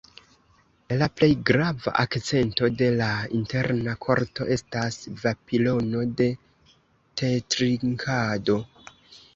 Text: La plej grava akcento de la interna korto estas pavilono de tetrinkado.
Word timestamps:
La 1.01 1.07
plej 1.19 1.29
grava 1.49 1.93
akcento 2.03 2.69
de 2.79 2.87
la 3.03 3.09
interna 3.41 3.93
korto 4.07 4.49
estas 4.57 4.99
pavilono 5.27 6.03
de 6.23 6.33
tetrinkado. 7.23 8.61